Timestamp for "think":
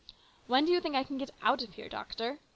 0.81-0.95